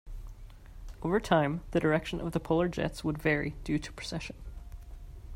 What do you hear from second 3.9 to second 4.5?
precession.